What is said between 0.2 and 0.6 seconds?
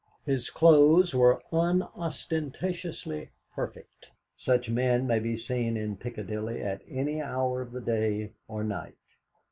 His